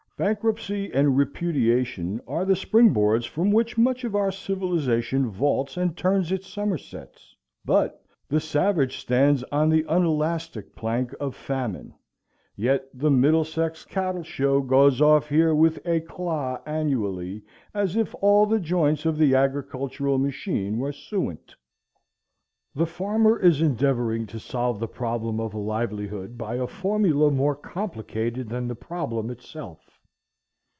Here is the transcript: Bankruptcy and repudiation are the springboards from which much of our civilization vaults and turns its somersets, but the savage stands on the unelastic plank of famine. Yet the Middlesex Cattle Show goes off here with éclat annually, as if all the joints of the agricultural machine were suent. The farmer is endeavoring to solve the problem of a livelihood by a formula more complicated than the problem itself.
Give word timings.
Bankruptcy 0.17 0.93
and 0.93 1.17
repudiation 1.17 2.21
are 2.27 2.45
the 2.45 2.53
springboards 2.53 3.27
from 3.27 3.51
which 3.51 3.75
much 3.75 4.03
of 4.03 4.13
our 4.13 4.31
civilization 4.31 5.27
vaults 5.31 5.77
and 5.77 5.97
turns 5.97 6.31
its 6.31 6.45
somersets, 6.45 7.35
but 7.65 8.05
the 8.29 8.39
savage 8.39 8.99
stands 8.99 9.41
on 9.51 9.67
the 9.67 9.83
unelastic 9.87 10.75
plank 10.75 11.11
of 11.19 11.35
famine. 11.35 11.91
Yet 12.55 12.83
the 12.93 13.09
Middlesex 13.09 13.83
Cattle 13.83 14.21
Show 14.21 14.61
goes 14.61 15.01
off 15.01 15.27
here 15.27 15.55
with 15.55 15.83
éclat 15.85 16.61
annually, 16.67 17.41
as 17.73 17.95
if 17.95 18.13
all 18.21 18.45
the 18.45 18.59
joints 18.59 19.07
of 19.07 19.17
the 19.17 19.33
agricultural 19.33 20.19
machine 20.19 20.77
were 20.77 20.91
suent. 20.93 21.55
The 22.75 22.85
farmer 22.85 23.39
is 23.39 23.59
endeavoring 23.59 24.27
to 24.27 24.39
solve 24.39 24.77
the 24.79 24.87
problem 24.87 25.39
of 25.39 25.55
a 25.55 25.57
livelihood 25.57 26.37
by 26.37 26.57
a 26.57 26.67
formula 26.67 27.31
more 27.31 27.55
complicated 27.55 28.49
than 28.49 28.67
the 28.67 28.75
problem 28.75 29.31
itself. 29.31 29.87